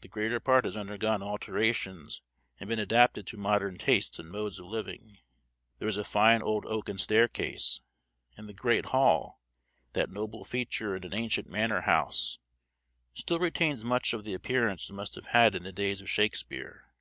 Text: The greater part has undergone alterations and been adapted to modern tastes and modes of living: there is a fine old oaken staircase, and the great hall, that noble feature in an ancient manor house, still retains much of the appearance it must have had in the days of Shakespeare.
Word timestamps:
The 0.00 0.08
greater 0.08 0.40
part 0.40 0.64
has 0.64 0.76
undergone 0.76 1.22
alterations 1.22 2.22
and 2.58 2.68
been 2.68 2.80
adapted 2.80 3.24
to 3.28 3.36
modern 3.36 3.78
tastes 3.78 4.18
and 4.18 4.28
modes 4.28 4.58
of 4.58 4.66
living: 4.66 5.18
there 5.78 5.86
is 5.86 5.96
a 5.96 6.02
fine 6.02 6.42
old 6.42 6.66
oaken 6.66 6.98
staircase, 6.98 7.80
and 8.36 8.48
the 8.48 8.52
great 8.52 8.86
hall, 8.86 9.40
that 9.92 10.10
noble 10.10 10.42
feature 10.44 10.96
in 10.96 11.04
an 11.04 11.14
ancient 11.14 11.48
manor 11.48 11.82
house, 11.82 12.40
still 13.14 13.38
retains 13.38 13.84
much 13.84 14.12
of 14.12 14.24
the 14.24 14.34
appearance 14.34 14.90
it 14.90 14.94
must 14.94 15.14
have 15.14 15.26
had 15.26 15.54
in 15.54 15.62
the 15.62 15.70
days 15.72 16.00
of 16.00 16.10
Shakespeare. 16.10 16.92